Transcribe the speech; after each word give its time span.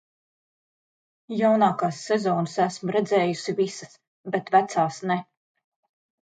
Jaunākās 1.41 1.99
sezonas 2.09 2.55
es 2.55 2.63
esmu 2.79 2.95
redzējusi 2.97 3.55
visas, 3.61 3.95
bet 4.37 4.51
vecās, 4.57 4.99
ne. 5.13 5.21